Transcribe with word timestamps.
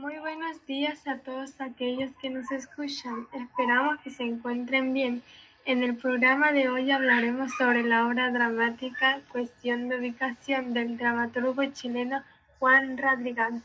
Muy 0.00 0.16
buenos 0.20 0.64
días 0.64 1.08
a 1.08 1.18
todos 1.18 1.60
aquellos 1.60 2.14
que 2.22 2.30
nos 2.30 2.48
escuchan. 2.52 3.26
Esperamos 3.32 3.98
que 4.00 4.10
se 4.10 4.22
encuentren 4.22 4.92
bien. 4.92 5.24
En 5.64 5.82
el 5.82 5.96
programa 5.96 6.52
de 6.52 6.68
hoy 6.68 6.92
hablaremos 6.92 7.50
sobre 7.58 7.82
la 7.82 8.06
obra 8.06 8.30
dramática 8.30 9.20
Cuestión 9.32 9.88
de 9.88 9.98
ubicación 9.98 10.72
del 10.72 10.98
dramaturgo 10.98 11.64
chileno 11.72 12.22
Juan 12.60 12.96
Radrigán. 12.96 13.64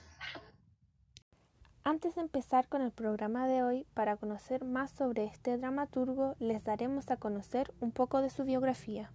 Antes 1.84 2.15
de 2.15 2.22
empezar 2.22 2.68
con 2.68 2.81
el 2.81 2.92
programa 2.92 3.46
de 3.46 3.62
hoy, 3.62 3.86
para 3.94 4.18
conocer 4.18 4.65
más 4.65 4.90
sobre 4.90 5.26
este 5.26 5.56
dramaturgo, 5.58 6.36
les 6.40 6.63
daremos 6.63 7.12
a 7.12 7.18
conocer 7.18 7.72
un 7.79 7.92
poco 7.92 8.24
de 8.24 8.31
su 8.31 8.44
biografía. 8.44 9.12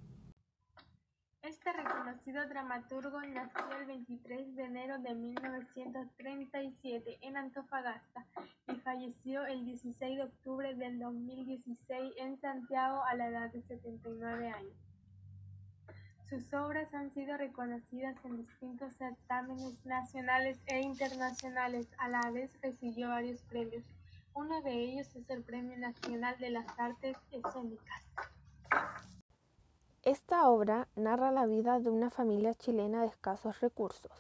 Este 1.43 1.73
reconocido 1.73 2.49
dramaturgo 2.49 3.21
nació 3.23 3.71
el 3.79 3.87
23 3.87 4.57
de 4.57 4.65
enero 4.65 4.99
de 4.99 5.15
1937 5.15 7.19
en 7.23 7.37
Antofagasta 7.37 8.27
y 8.67 8.75
falleció 8.81 9.47
el 9.47 9.65
16 9.65 10.17
de 10.17 10.25
octubre 10.25 10.75
del 10.75 10.99
2016 10.99 12.15
en 12.17 12.37
Santiago 12.39 13.05
a 13.05 13.15
la 13.15 13.29
edad 13.29 13.53
de 13.53 13.63
79 13.63 14.49
años. 14.49 14.75
Sus 16.29 16.53
obras 16.53 16.93
han 16.93 17.11
sido 17.13 17.37
reconocidas 17.37 18.17
en 18.25 18.37
distintos 18.37 18.95
certámenes 18.95 19.87
nacionales 19.87 20.59
e 20.67 20.81
internacionales. 20.81 21.87
A 21.99 22.09
la 22.09 22.31
vez 22.31 22.51
recibió 22.61 23.09
varios 23.09 23.41
premios. 23.43 23.85
Uno 24.35 24.61
de 24.63 24.73
ellos 24.73 25.15
es 25.17 25.31
el 25.31 25.43
Premio 25.43 25.79
Nacional 25.79 26.37
de 26.39 26.51
las 26.51 26.67
Artes 26.79 27.17
Escénicas. 27.31 28.03
Esta 30.09 30.49
obra 30.49 30.89
narra 30.97 31.31
la 31.31 31.45
vida 31.45 31.81
de 31.81 31.91
una 31.91 32.09
familia 32.09 32.55
chilena 32.55 33.03
de 33.03 33.09
escasos 33.09 33.61
recursos, 33.61 34.11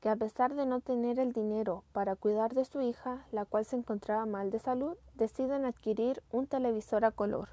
que 0.00 0.08
a 0.08 0.16
pesar 0.16 0.56
de 0.56 0.66
no 0.66 0.80
tener 0.80 1.20
el 1.20 1.32
dinero 1.32 1.84
para 1.92 2.16
cuidar 2.16 2.54
de 2.54 2.64
su 2.64 2.80
hija, 2.80 3.24
la 3.30 3.44
cual 3.44 3.64
se 3.64 3.76
encontraba 3.76 4.26
mal 4.26 4.50
de 4.50 4.58
salud, 4.58 4.96
deciden 5.14 5.64
adquirir 5.64 6.24
un 6.32 6.48
televisor 6.48 7.04
a 7.04 7.12
color. 7.12 7.50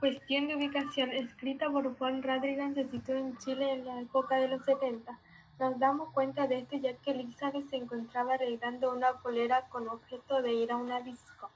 Cuestión 0.00 0.48
de 0.48 0.56
ubicación, 0.56 1.12
escrita 1.12 1.70
por 1.70 1.96
Juan 1.96 2.24
Radrigan, 2.24 2.74
se 2.74 2.88
sitúa 2.88 3.16
en 3.16 3.36
Chile 3.36 3.72
en 3.72 3.84
la 3.84 4.00
época 4.00 4.34
de 4.34 4.48
los 4.48 4.64
70. 4.64 5.16
Nos 5.60 5.78
damos 5.78 6.12
cuenta 6.12 6.48
de 6.48 6.58
esto 6.58 6.76
ya 6.76 6.92
que 6.94 7.12
Elizabeth 7.12 7.70
se 7.70 7.76
encontraba 7.76 8.34
arreglando 8.34 8.92
una 8.92 9.12
polera 9.22 9.68
con 9.68 9.86
objeto 9.86 10.42
de 10.42 10.54
ir 10.54 10.72
a 10.72 10.76
una 10.76 11.02
disco 11.02 11.50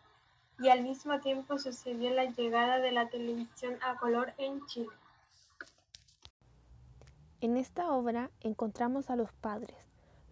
y 0.59 0.69
al 0.69 0.83
mismo 0.83 1.21
tiempo 1.21 1.59
sucedió 1.59 2.11
la 2.11 2.25
llegada 2.25 2.79
de 2.79 2.93
la 2.93 3.09
televisión 3.09 3.77
a 3.83 3.97
color 3.97 4.33
en 4.39 4.65
Chile. 4.67 4.93
En 7.41 7.57
esta 7.57 7.93
obra 7.93 8.31
encontramos 8.41 9.11
a 9.11 9.17
los 9.17 9.33
padres, 9.33 9.77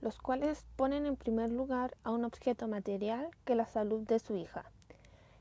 los 0.00 0.18
cuales 0.18 0.64
ponen 0.76 1.06
en 1.06 1.16
primer 1.16 1.50
lugar 1.50 1.96
a 2.04 2.10
un 2.10 2.24
objeto 2.24 2.68
material 2.68 3.28
que 3.44 3.54
la 3.54 3.66
salud 3.66 4.06
de 4.06 4.18
su 4.18 4.36
hija, 4.36 4.64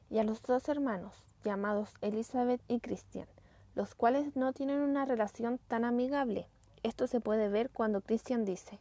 y 0.09 0.19
a 0.19 0.23
los 0.23 0.41
dos 0.43 0.67
hermanos, 0.67 1.15
llamados 1.43 1.93
Elizabeth 2.01 2.61
y 2.67 2.79
Christian, 2.79 3.27
los 3.73 3.95
cuales 3.95 4.35
no 4.35 4.53
tienen 4.53 4.81
una 4.81 5.05
relación 5.05 5.59
tan 5.67 5.85
amigable. 5.85 6.47
Esto 6.83 7.07
se 7.07 7.21
puede 7.21 7.47
ver 7.47 7.69
cuando 7.69 8.01
Christian 8.01 8.43
dice, 8.43 8.79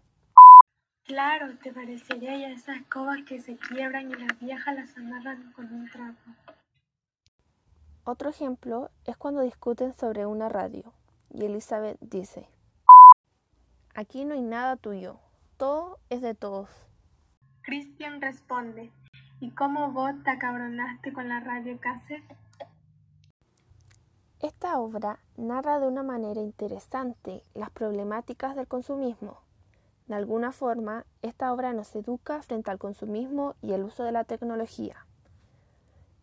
Claro, 1.10 1.48
te 1.60 1.72
parecería 1.72 2.38
ya 2.38 2.50
esas 2.50 2.76
escobas 2.76 3.18
que 3.26 3.40
se 3.40 3.56
quiebran 3.56 4.12
y 4.12 4.14
las 4.14 4.38
viejas 4.38 4.76
las 4.76 4.96
amarran 4.96 5.50
con 5.54 5.64
un 5.74 5.90
trapo. 5.90 6.20
Otro 8.04 8.30
ejemplo 8.30 8.92
es 9.04 9.16
cuando 9.16 9.40
discuten 9.40 9.92
sobre 9.92 10.24
una 10.24 10.48
radio 10.48 10.92
y 11.28 11.46
Elizabeth 11.46 11.98
dice, 12.00 12.48
aquí 13.92 14.24
no 14.24 14.34
hay 14.34 14.42
nada 14.42 14.76
tuyo, 14.76 15.18
todo 15.56 15.98
es 16.10 16.22
de 16.22 16.36
todos. 16.36 16.70
Christian 17.62 18.20
responde, 18.20 18.92
¿y 19.40 19.50
cómo 19.50 19.90
vos 19.90 20.12
te 20.22 20.30
acabronaste 20.30 21.12
con 21.12 21.28
la 21.28 21.40
radio 21.40 21.76
cassette? 21.80 22.36
Esta 24.38 24.78
obra 24.78 25.18
narra 25.36 25.80
de 25.80 25.88
una 25.88 26.04
manera 26.04 26.40
interesante 26.40 27.42
las 27.54 27.70
problemáticas 27.70 28.54
del 28.54 28.68
consumismo 28.68 29.49
de 30.10 30.16
alguna 30.16 30.50
forma, 30.50 31.06
esta 31.22 31.52
obra 31.52 31.72
nos 31.72 31.94
educa 31.94 32.42
frente 32.42 32.68
al 32.68 32.80
consumismo 32.80 33.54
y 33.62 33.74
el 33.74 33.84
uso 33.84 34.02
de 34.02 34.10
la 34.10 34.24
tecnología, 34.24 35.06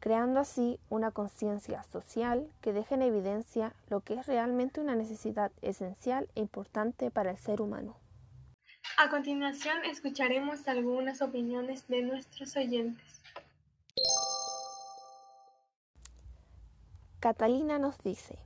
creando 0.02 0.42
así 0.42 0.78
una 0.90 1.12
conciencia 1.12 1.84
social 1.84 2.50
que 2.60 2.74
deje 2.74 2.96
en 2.96 3.04
evidencia 3.04 3.72
lo 3.90 4.02
que 4.02 4.16
es 4.16 4.28
realmente 4.28 4.82
una 4.82 4.94
necesidad 4.96 5.54
esencial 5.62 6.28
e 6.36 6.42
importante 6.42 7.12
para 7.12 7.32
el 7.32 7.38
ser 7.38 7.62
humano. 7.62 7.96
A 8.98 9.10
continuación 9.10 9.78
escucharemos 9.86 10.68
algunas 10.68 11.22
opiniones 11.22 11.88
de 11.88 12.02
nuestros 12.02 12.58
oyentes. 12.58 13.22
Catalina 17.22 17.80
nos 17.80 17.98
dice, 18.00 18.38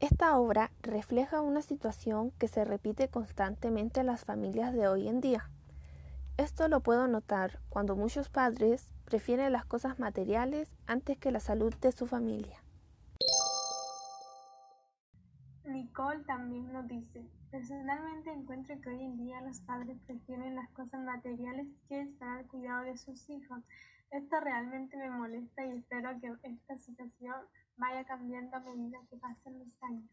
esta 0.00 0.38
obra 0.38 0.70
refleja 0.80 1.42
una 1.42 1.60
situación 1.60 2.30
que 2.38 2.48
se 2.48 2.64
repite 2.64 3.08
constantemente 3.08 4.00
en 4.00 4.06
las 4.06 4.24
familias 4.24 4.72
de 4.72 4.88
hoy 4.88 5.08
en 5.08 5.20
día. 5.20 5.50
Esto 6.38 6.68
lo 6.68 6.80
puedo 6.80 7.06
notar 7.06 7.60
cuando 7.68 7.96
muchos 7.96 8.30
padres 8.30 8.94
prefieren 9.04 9.52
las 9.52 9.66
cosas 9.66 9.98
materiales 9.98 10.70
antes 10.86 11.18
que 11.18 11.30
la 11.30 11.40
salud 11.40 11.74
de 11.82 11.92
su 11.92 12.06
familia. 12.06 12.62
Nicole 15.66 16.24
también 16.24 16.72
nos 16.72 16.88
dice, 16.88 17.22
personalmente 17.50 18.32
encuentro 18.32 18.80
que 18.80 18.88
hoy 18.88 19.04
en 19.04 19.18
día 19.18 19.42
los 19.42 19.60
padres 19.60 19.98
prefieren 20.06 20.54
las 20.54 20.70
cosas 20.70 21.04
materiales 21.04 21.66
que 21.88 22.00
estar 22.00 22.38
al 22.38 22.46
cuidado 22.46 22.84
de 22.84 22.96
sus 22.96 23.28
hijos. 23.28 23.62
Esto 24.10 24.40
realmente 24.40 24.96
me 24.96 25.10
molesta 25.10 25.64
y 25.66 25.76
espero 25.76 26.18
que 26.20 26.48
esta 26.48 26.78
situación 26.78 27.36
vaya 27.80 28.04
cambiando 28.04 28.56
a 28.56 28.60
medida 28.60 28.98
que 29.08 29.16
pasen 29.16 29.58
los 29.58 29.82
años. 29.82 30.08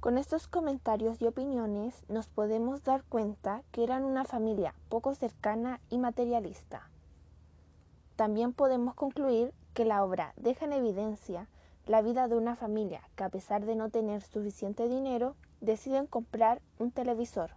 Con 0.00 0.16
estos 0.16 0.46
comentarios 0.46 1.20
y 1.20 1.26
opiniones 1.26 2.04
nos 2.08 2.28
podemos 2.28 2.84
dar 2.84 3.02
cuenta 3.04 3.62
que 3.72 3.82
eran 3.82 4.04
una 4.04 4.24
familia 4.24 4.74
poco 4.88 5.14
cercana 5.14 5.80
y 5.90 5.98
materialista. 5.98 6.88
También 8.16 8.52
podemos 8.52 8.94
concluir 8.94 9.52
que 9.72 9.84
la 9.84 10.04
obra 10.04 10.34
deja 10.36 10.66
en 10.66 10.74
evidencia 10.74 11.48
la 11.86 12.00
vida 12.00 12.28
de 12.28 12.36
una 12.36 12.54
familia 12.54 13.02
que 13.16 13.24
a 13.24 13.28
pesar 13.28 13.66
de 13.66 13.74
no 13.74 13.90
tener 13.90 14.22
suficiente 14.22 14.88
dinero, 14.88 15.34
deciden 15.60 16.06
comprar 16.06 16.62
un 16.78 16.90
televisor. 16.92 17.50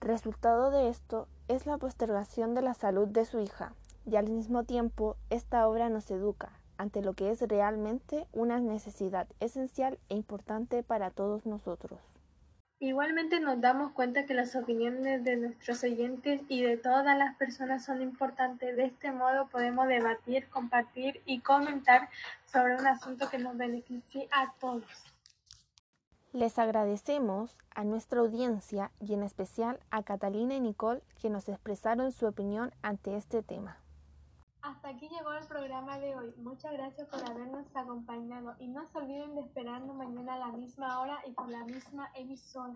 Resultado 0.00 0.70
de 0.70 0.88
esto 0.88 1.26
es 1.48 1.66
la 1.66 1.76
postergación 1.76 2.54
de 2.54 2.62
la 2.62 2.74
salud 2.74 3.08
de 3.08 3.24
su 3.24 3.40
hija, 3.40 3.74
y 4.06 4.16
al 4.16 4.28
mismo 4.28 4.64
tiempo 4.64 5.16
esta 5.30 5.66
obra 5.66 5.88
nos 5.88 6.10
educa 6.10 6.52
ante 6.78 7.02
lo 7.02 7.14
que 7.14 7.30
es 7.30 7.40
realmente 7.42 8.26
una 8.32 8.60
necesidad 8.60 9.26
esencial 9.40 9.98
e 10.08 10.16
importante 10.16 10.82
para 10.82 11.10
todos 11.10 11.46
nosotros. 11.46 12.00
Igualmente 12.78 13.40
nos 13.40 13.58
damos 13.62 13.92
cuenta 13.92 14.26
que 14.26 14.34
las 14.34 14.54
opiniones 14.54 15.24
de 15.24 15.36
nuestros 15.36 15.82
oyentes 15.82 16.42
y 16.48 16.62
de 16.62 16.76
todas 16.76 17.16
las 17.16 17.34
personas 17.36 17.86
son 17.86 18.02
importantes. 18.02 18.76
De 18.76 18.84
este 18.84 19.12
modo 19.12 19.48
podemos 19.48 19.88
debatir, 19.88 20.46
compartir 20.50 21.22
y 21.24 21.40
comentar 21.40 22.10
sobre 22.44 22.76
un 22.76 22.86
asunto 22.86 23.30
que 23.30 23.38
nos 23.38 23.56
beneficie 23.56 24.28
a 24.30 24.52
todos. 24.60 24.84
Les 26.34 26.58
agradecemos 26.58 27.56
a 27.74 27.82
nuestra 27.84 28.20
audiencia 28.20 28.90
y 29.00 29.14
en 29.14 29.22
especial 29.22 29.80
a 29.90 30.02
Catalina 30.02 30.54
y 30.54 30.60
Nicole 30.60 31.00
que 31.18 31.30
nos 31.30 31.48
expresaron 31.48 32.12
su 32.12 32.26
opinión 32.26 32.74
ante 32.82 33.16
este 33.16 33.42
tema. 33.42 33.78
Hasta 34.66 34.88
aquí 34.88 35.08
llegó 35.08 35.32
el 35.32 35.46
programa 35.46 35.96
de 36.00 36.16
hoy. 36.16 36.34
Muchas 36.38 36.72
gracias 36.72 37.06
por 37.06 37.20
habernos 37.20 37.68
acompañado 37.76 38.56
y 38.58 38.66
no 38.66 38.84
se 38.88 38.98
olviden 38.98 39.36
de 39.36 39.42
esperarnos 39.42 39.94
mañana 39.94 40.34
a 40.34 40.38
la 40.38 40.48
misma 40.48 40.98
hora 40.98 41.20
y 41.24 41.30
por 41.30 41.48
la 41.48 41.64
misma 41.64 42.10
emisora. 42.16 42.74